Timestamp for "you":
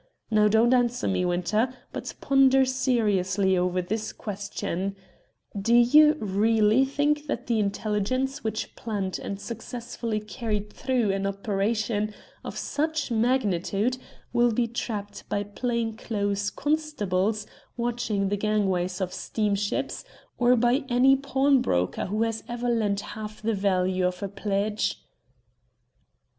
5.75-6.13